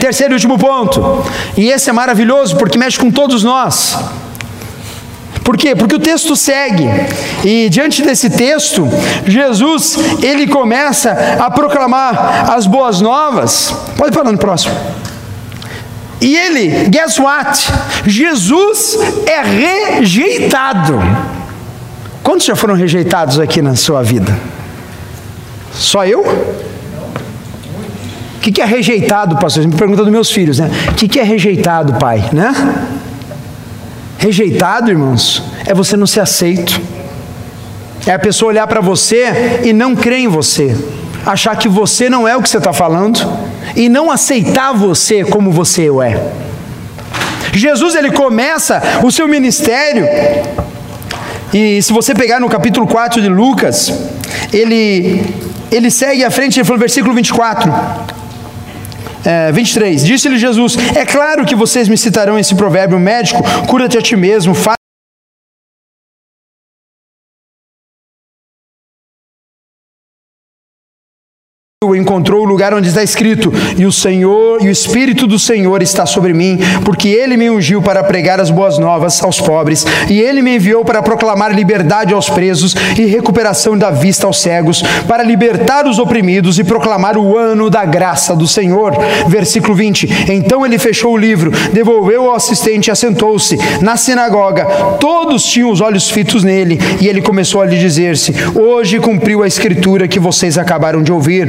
[0.00, 1.22] Terceiro e último ponto.
[1.54, 4.21] E esse é maravilhoso porque mexe com todos nós.
[5.44, 5.74] Por quê?
[5.74, 6.88] Porque o texto segue.
[7.44, 8.88] E diante desse texto,
[9.26, 13.74] Jesus, ele começa a proclamar as boas novas.
[13.96, 14.74] Pode falar no próximo.
[16.20, 17.58] E ele, guess what?
[18.06, 19.42] Jesus é
[19.98, 21.00] rejeitado.
[22.22, 24.32] Quantos já foram rejeitados aqui na sua vida?
[25.74, 26.20] Só eu?
[28.36, 29.66] O que é rejeitado, pastor?
[29.66, 30.70] Me pergunta dos meus filhos, né?
[30.90, 32.28] O que é rejeitado, pai?
[32.32, 32.52] Né?
[34.22, 36.80] Rejeitado, irmãos, é você não ser aceito.
[38.06, 40.76] É a pessoa olhar para você e não crer em você,
[41.26, 43.18] achar que você não é o que você está falando
[43.74, 46.24] e não aceitar você como você é.
[47.52, 50.06] Jesus ele começa o seu ministério
[51.52, 53.92] e se você pegar no capítulo 4 de Lucas,
[54.52, 55.34] ele
[55.68, 57.72] ele segue à frente, ele falou versículo 24
[59.24, 60.04] é, 23.
[60.04, 64.54] Disse-lhe Jesus: É claro que vocês me citarão esse provérbio médico: cura-te a ti mesmo,
[64.54, 64.81] faz
[72.12, 76.04] encontrou o lugar onde está escrito: E o Senhor, e o Espírito do Senhor está
[76.04, 80.42] sobre mim, porque ele me ungiu para pregar as boas novas aos pobres, e ele
[80.42, 85.86] me enviou para proclamar liberdade aos presos e recuperação da vista aos cegos, para libertar
[85.86, 88.92] os oprimidos e proclamar o ano da graça do Senhor.
[89.26, 93.56] Versículo 20: Então ele fechou o livro, devolveu ao assistente e assentou-se.
[93.80, 94.66] Na sinagoga,
[95.00, 99.46] todos tinham os olhos fitos nele, e ele começou a lhe dizer-se: Hoje cumpriu a
[99.46, 101.48] escritura que vocês acabaram de ouvir.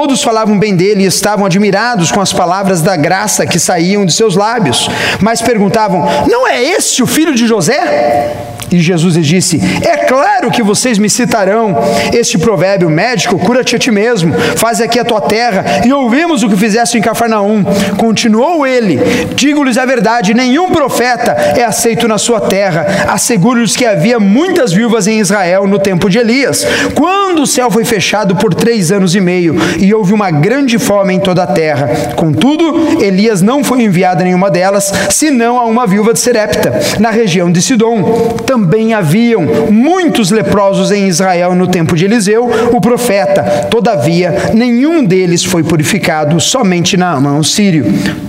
[0.00, 4.14] Todos falavam bem dele e estavam admirados com as palavras da graça que saíam de
[4.14, 4.88] seus lábios,
[5.20, 8.49] mas perguntavam: Não é este o filho de José?
[8.70, 11.76] E Jesus lhe disse: É claro que vocês me citarão
[12.12, 15.82] este provérbio médico: cura-te a ti mesmo, faz aqui a tua terra.
[15.84, 17.64] E ouvimos o que fizeste em Cafarnaum.
[17.96, 18.98] Continuou ele:
[19.34, 22.86] Digo-lhes a verdade: nenhum profeta é aceito na sua terra.
[23.08, 27.84] Asseguro-lhes que havia muitas viúvas em Israel no tempo de Elias, quando o céu foi
[27.84, 32.14] fechado por três anos e meio, e houve uma grande fome em toda a terra.
[32.14, 37.10] Contudo, Elias não foi enviado a nenhuma delas, senão a uma viúva de Serepta, na
[37.10, 38.36] região de Sidom.
[38.46, 43.66] Também também haviam muitos leprosos em Israel no tempo de Eliseu, o profeta.
[43.70, 47.86] Todavia, nenhum deles foi purificado, somente Naamã, o sírio.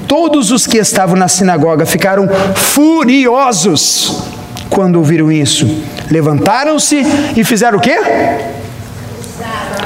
[0.08, 4.24] Todos os que estavam na sinagoga ficaram furiosos
[4.70, 5.84] quando ouviram isso.
[6.10, 7.98] Levantaram-se e fizeram o quê?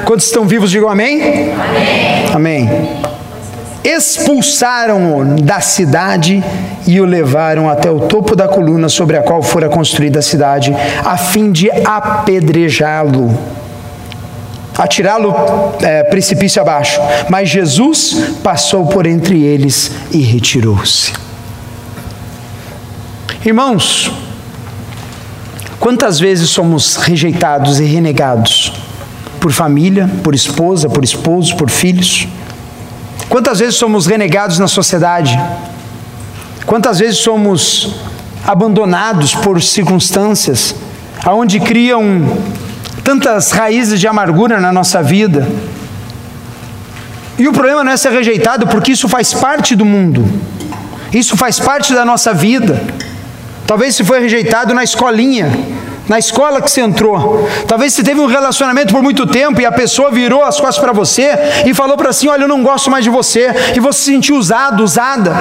[0.04, 1.52] Quantos estão vivos, digam amém.
[2.32, 2.68] Amém.
[2.68, 3.05] amém
[3.86, 6.42] expulsaram-o da cidade
[6.86, 10.74] e o levaram até o topo da coluna sobre a qual fora construída a cidade,
[11.04, 13.38] a fim de apedrejá-lo,
[14.76, 15.32] atirá-lo
[15.80, 17.00] é, precipício abaixo.
[17.30, 21.12] Mas Jesus passou por entre eles e retirou-se.
[23.44, 24.10] Irmãos,
[25.78, 28.72] quantas vezes somos rejeitados e renegados
[29.38, 32.26] por família, por esposa, por esposo, por filhos?
[33.28, 35.38] Quantas vezes somos renegados na sociedade?
[36.64, 37.96] Quantas vezes somos
[38.44, 40.74] abandonados por circunstâncias,
[41.24, 42.38] aonde criam
[43.02, 45.48] tantas raízes de amargura na nossa vida?
[47.38, 50.24] E o problema não é ser rejeitado, porque isso faz parte do mundo,
[51.12, 52.80] isso faz parte da nossa vida.
[53.66, 55.50] Talvez se foi rejeitado na escolinha,
[56.08, 57.48] na escola que você entrou.
[57.66, 60.92] Talvez você teve um relacionamento por muito tempo e a pessoa virou as costas para
[60.92, 61.30] você
[61.66, 63.48] e falou para assim: Olha, eu não gosto mais de você.
[63.74, 65.34] E você se sentiu usado, usada.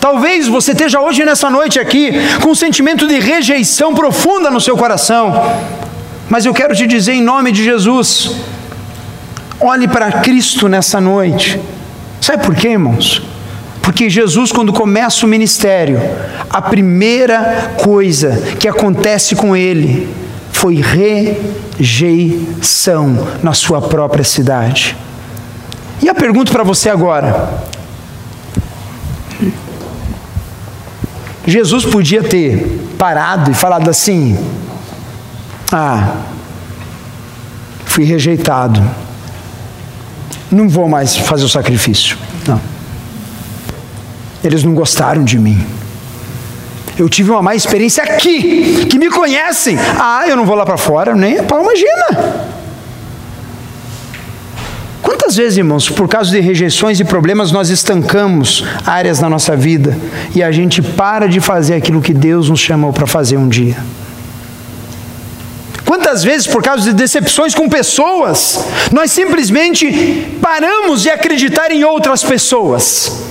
[0.00, 2.12] Talvez você esteja hoje nessa noite aqui
[2.42, 5.32] com um sentimento de rejeição profunda no seu coração.
[6.28, 8.36] Mas eu quero te dizer em nome de Jesus:
[9.60, 11.60] olhe para Cristo nessa noite.
[12.20, 13.33] Sabe por quê, irmãos?
[13.84, 16.00] Porque Jesus, quando começa o ministério,
[16.48, 20.08] a primeira coisa que acontece com ele
[20.50, 20.82] foi
[21.76, 24.96] rejeição na sua própria cidade.
[26.00, 27.62] E a pergunta para você agora:
[31.46, 34.38] Jesus podia ter parado e falado assim:
[35.70, 36.22] Ah,
[37.84, 38.82] fui rejeitado,
[40.50, 42.16] não vou mais fazer o sacrifício.
[42.48, 42.73] Não.
[44.44, 45.64] Eles não gostaram de mim.
[46.96, 49.76] Eu tive uma má experiência aqui, que me conhecem.
[49.98, 51.42] Ah, eu não vou lá para fora, nem.
[51.42, 52.52] Pô, imagina.
[55.02, 59.98] Quantas vezes, irmãos, por causa de rejeições e problemas, nós estancamos áreas na nossa vida
[60.34, 63.76] e a gente para de fazer aquilo que Deus nos chamou para fazer um dia?
[65.84, 72.22] Quantas vezes, por causa de decepções com pessoas, nós simplesmente paramos de acreditar em outras
[72.22, 73.23] pessoas?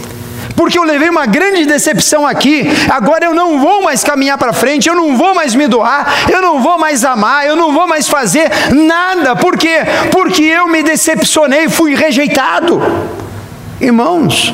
[0.55, 4.87] Porque eu levei uma grande decepção aqui, agora eu não vou mais caminhar para frente,
[4.87, 8.07] eu não vou mais me doar, eu não vou mais amar, eu não vou mais
[8.07, 9.79] fazer nada, por quê?
[10.11, 12.81] Porque eu me decepcionei, fui rejeitado.
[13.79, 14.53] Irmãos,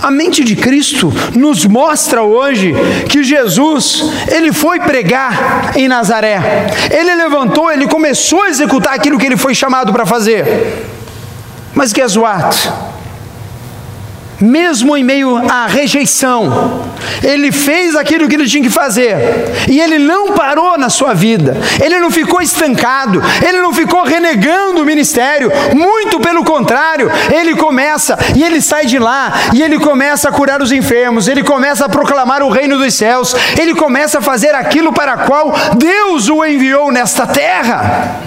[0.00, 2.72] a mente de Cristo nos mostra hoje
[3.08, 6.68] que Jesus, ele foi pregar em Nazaré.
[6.90, 10.86] Ele levantou, ele começou a executar aquilo que ele foi chamado para fazer.
[11.74, 12.70] Mas guess what?
[14.40, 16.82] Mesmo em meio à rejeição,
[17.22, 19.16] ele fez aquilo que ele tinha que fazer,
[19.68, 24.82] e ele não parou na sua vida, ele não ficou estancado, ele não ficou renegando
[24.82, 30.28] o ministério, muito pelo contrário, ele começa e ele sai de lá, e ele começa
[30.28, 34.22] a curar os enfermos, ele começa a proclamar o reino dos céus, ele começa a
[34.22, 38.20] fazer aquilo para qual Deus o enviou nesta terra.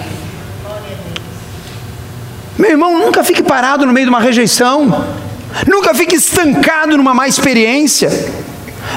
[2.58, 5.21] Meu irmão, nunca fique parado no meio de uma rejeição.
[5.66, 8.10] Nunca fique estancado numa má experiência.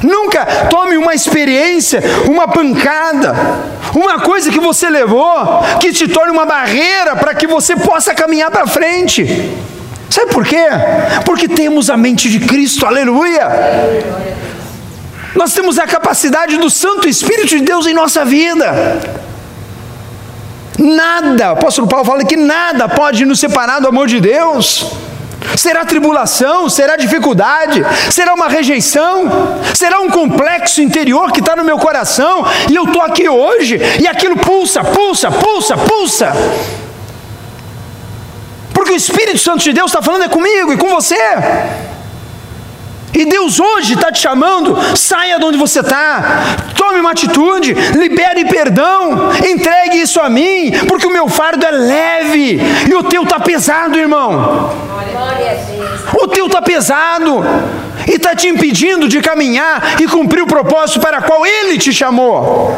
[0.01, 3.33] Nunca tome uma experiência, uma pancada,
[3.93, 8.51] uma coisa que você levou, que te torne uma barreira para que você possa caminhar
[8.51, 9.53] para frente.
[10.09, 10.65] Sabe por quê?
[11.25, 13.47] Porque temos a mente de Cristo, aleluia.
[15.35, 18.99] Nós temos a capacidade do Santo Espírito de Deus em nossa vida.
[20.77, 24.85] Nada, o apóstolo Paulo fala que nada pode nos separar do amor de Deus.
[25.57, 29.29] Será tribulação, será dificuldade, será uma rejeição,
[29.73, 34.07] será um complexo interior que está no meu coração e eu estou aqui hoje e
[34.07, 36.33] aquilo pulsa, pulsa, pulsa, pulsa.
[38.73, 41.15] Porque o Espírito Santo de Deus está falando é comigo e com você.
[43.15, 46.43] E Deus hoje está te chamando, saia de onde você está,
[46.75, 52.59] tome uma atitude, libere perdão, entregue isso a mim, porque o meu fardo é leve
[52.89, 54.69] e o teu está pesado, irmão.
[56.21, 57.41] O teu está pesado
[58.05, 62.75] e está te impedindo de caminhar e cumprir o propósito para qual Ele te chamou.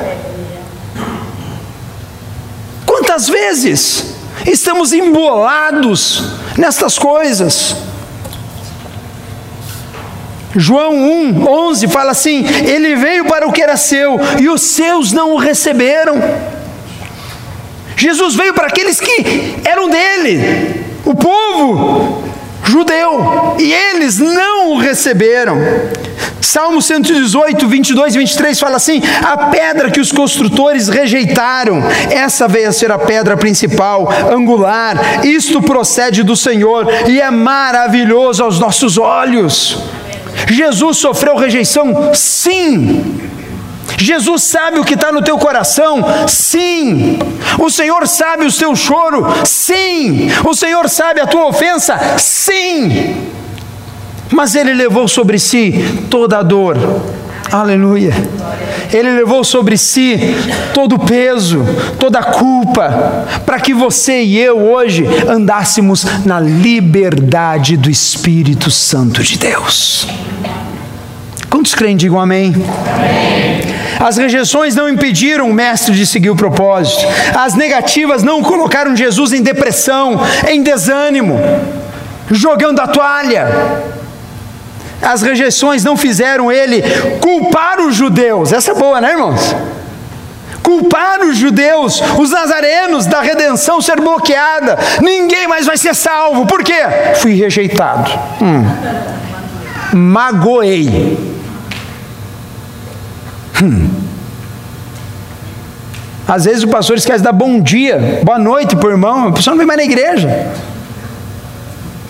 [2.86, 4.14] Quantas vezes
[4.46, 7.97] estamos embolados nestas coisas?
[10.58, 15.14] João 1, 11 fala assim: Ele veio para o que era seu e os seus
[15.14, 16.22] não o receberam.
[17.96, 22.24] Jesus veio para aqueles que eram dele, o povo
[22.64, 25.58] judeu, e eles não o receberam.
[26.42, 32.70] Salmo 118, 22 e 23 fala assim: A pedra que os construtores rejeitaram, essa veio
[32.70, 35.26] a ser a pedra principal, angular.
[35.26, 39.84] Isto procede do Senhor e é maravilhoso aos nossos olhos.
[40.50, 42.12] Jesus sofreu rejeição?
[42.14, 43.20] Sim.
[43.98, 46.04] Jesus sabe o que está no teu coração?
[46.28, 47.18] Sim.
[47.58, 49.26] O Senhor sabe o teu choro?
[49.46, 50.30] Sim.
[50.46, 51.98] O Senhor sabe a tua ofensa?
[52.18, 53.16] Sim.
[54.30, 55.74] Mas Ele levou sobre si
[56.10, 56.78] toda a dor.
[57.52, 58.14] Aleluia.
[58.92, 60.18] Ele levou sobre si
[60.74, 61.66] todo o peso,
[62.00, 69.24] toda a culpa, para que você e eu hoje andássemos na liberdade do Espírito Santo
[69.24, 70.08] de Deus.
[71.50, 72.54] Quantos creem, digam amém.
[72.54, 73.78] amém.
[74.00, 77.04] As rejeições não impediram o mestre de seguir o propósito.
[77.36, 81.40] As negativas não colocaram Jesus em depressão, em desânimo,
[82.30, 83.97] jogando a toalha.
[85.02, 86.82] As rejeições não fizeram ele
[87.20, 88.52] culpar os judeus.
[88.52, 89.56] Essa é boa, né, irmãos?
[90.62, 94.78] Culpar os judeus, os nazarenos da redenção ser bloqueada.
[95.02, 96.46] Ninguém mais vai ser salvo.
[96.46, 96.82] Por quê?
[97.16, 98.12] Fui rejeitado.
[98.42, 98.66] Hum.
[99.94, 101.18] Magoei.
[103.62, 103.90] Hum.
[106.28, 109.32] Às vezes o pastor esquece de dar bom dia, boa noite para o irmão, a
[109.32, 110.52] pessoa não vem mais na igreja.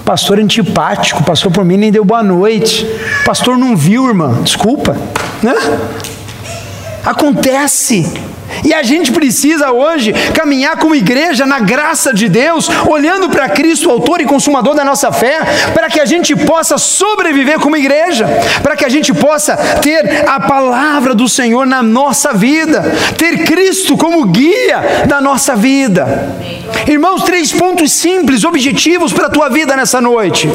[0.08, 2.88] Pastor antipático, pastor por mim nem deu boa noite.
[3.26, 4.96] Pastor não viu, irmã, desculpa.
[5.44, 5.54] Né?
[7.08, 8.06] Acontece.
[8.66, 13.90] E a gente precisa hoje caminhar como igreja na graça de Deus, olhando para Cristo,
[13.90, 15.40] autor e consumador da nossa fé,
[15.74, 18.28] para que a gente possa sobreviver como igreja,
[18.62, 22.84] para que a gente possa ter a palavra do Senhor na nossa vida,
[23.18, 26.36] ter Cristo como guia da nossa vida.
[26.88, 30.50] Irmãos, três pontos simples, objetivos para a tua vida nessa noite.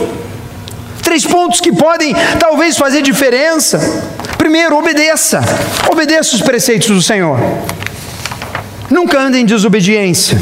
[1.03, 3.79] Três pontos que podem talvez fazer diferença.
[4.43, 5.41] Primeiro, obedeça.
[5.89, 7.39] Obedeça os preceitos do Senhor.
[8.91, 10.37] Nunca ande em desobediência.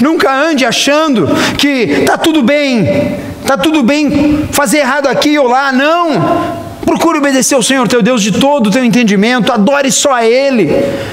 [0.00, 1.26] Nunca ande achando
[1.58, 5.72] que tá tudo bem, tá tudo bem fazer errado aqui ou lá.
[5.72, 6.61] Não.
[6.84, 10.70] Procure obedecer ao Senhor teu Deus de todo o teu entendimento, adore só a Ele.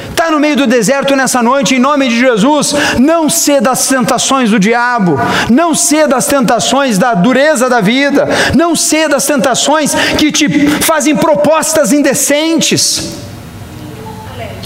[0.10, 4.50] Está no meio do deserto nessa noite, em nome de Jesus, não ceda às tentações
[4.50, 5.18] do diabo,
[5.50, 11.16] não ceda às tentações da dureza da vida, não ceda às tentações que te fazem
[11.16, 13.14] propostas indecentes.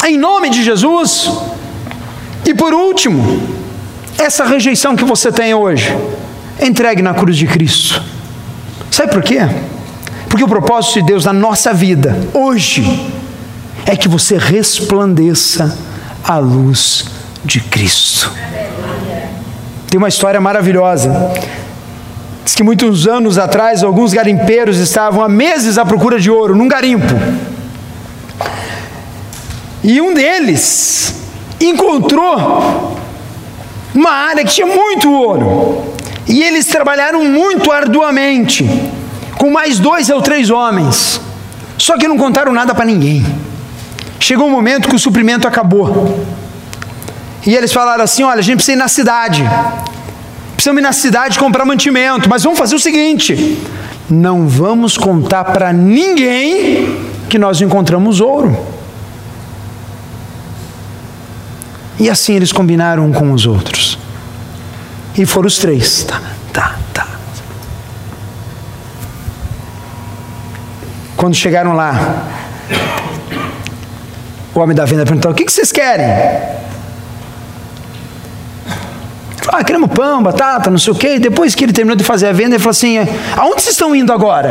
[0.05, 1.29] Em nome de Jesus.
[2.45, 3.41] E por último,
[4.17, 5.95] essa rejeição que você tem hoje,
[6.61, 8.01] entregue na cruz de Cristo.
[8.91, 9.39] Sabe por quê?
[10.33, 13.07] Porque o propósito de Deus na nossa vida, hoje,
[13.85, 15.77] é que você resplandeça
[16.23, 17.05] a luz
[17.45, 18.33] de Cristo.
[19.87, 21.31] Tem uma história maravilhosa.
[22.43, 26.67] Diz que muitos anos atrás, alguns garimpeiros estavam há meses à procura de ouro, num
[26.67, 27.13] garimpo.
[29.83, 31.13] E um deles
[31.61, 32.97] encontrou
[33.93, 35.93] uma área que tinha muito ouro.
[36.27, 38.67] E eles trabalharam muito arduamente
[39.43, 41.19] com mais dois ou três homens.
[41.77, 43.25] Só que não contaram nada para ninguém.
[44.17, 46.25] Chegou um momento que o suprimento acabou.
[47.45, 49.43] E eles falaram assim: olha, a gente precisa ir na cidade.
[50.55, 52.29] Precisamos ir na cidade comprar mantimento.
[52.29, 53.61] Mas vamos fazer o seguinte:
[54.09, 58.57] não vamos contar para ninguém que nós encontramos ouro.
[61.99, 63.99] E assim eles combinaram um com os outros.
[65.17, 66.05] E foram os três.
[66.05, 66.21] Tá.
[71.23, 71.93] Quando chegaram lá,
[74.53, 76.05] o homem da venda perguntou: O que, vocês querem?
[79.47, 81.19] Ah, queremos pão, batata, não sei o quê.
[81.19, 82.97] Depois que ele terminou de fazer a venda, ele falou assim:
[83.37, 84.49] Aonde vocês estão indo agora?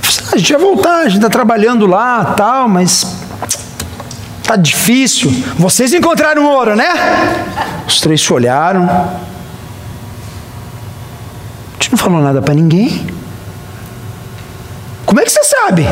[0.00, 3.16] Falei, ah, a gente vai voltar, a gente está trabalhando lá, tal, mas
[4.42, 5.30] tá difícil.
[5.58, 6.88] Vocês encontraram ouro, né?
[7.86, 8.84] Os três se olharam.
[8.88, 9.10] A
[11.74, 13.19] gente não falou nada para ninguém.
[15.10, 15.84] Como é que você sabe?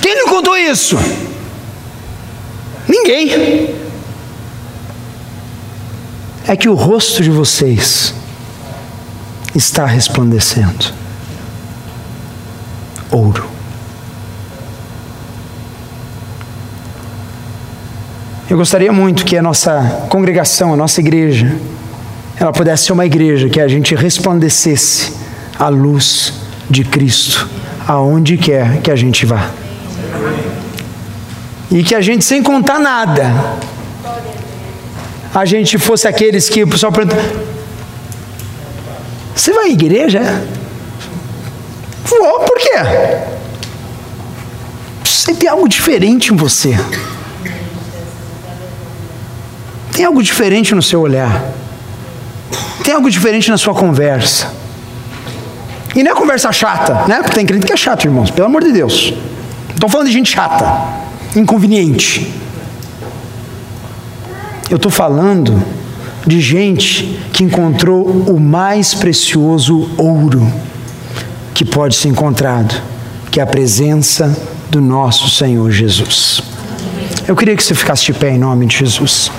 [0.00, 0.96] Quem lhe contou isso?
[2.88, 3.76] Ninguém.
[6.46, 8.14] É que o rosto de vocês
[9.54, 10.94] está resplandecendo.
[13.10, 13.44] Ouro.
[18.48, 21.54] Eu gostaria muito que a nossa congregação, a nossa igreja,
[22.40, 25.12] ela pudesse ser uma igreja que a gente resplandecesse
[25.58, 26.32] a luz
[26.70, 27.57] de Cristo
[27.88, 29.50] aonde quer que a gente vá.
[31.70, 33.24] E que a gente, sem contar nada,
[35.34, 37.16] a gente fosse aqueles que o pessoal pergunta:
[39.34, 40.20] Você vai à igreja?
[42.04, 42.78] Vou, por quê?
[45.04, 46.78] Você tem algo diferente em você.
[49.92, 51.44] Tem algo diferente no seu olhar.
[52.84, 54.58] Tem algo diferente na sua conversa.
[55.94, 57.20] E não é conversa chata, né?
[57.22, 59.12] Porque tem crente que é chato, irmãos, pelo amor de Deus.
[59.74, 60.64] Estou falando de gente chata,
[61.34, 62.32] inconveniente.
[64.70, 65.62] Eu estou falando
[66.26, 70.46] de gente que encontrou o mais precioso ouro
[71.54, 72.74] que pode ser encontrado,
[73.30, 74.36] que é a presença
[74.70, 76.42] do nosso Senhor Jesus.
[77.26, 79.30] Eu queria que você ficasse de pé em nome de Jesus.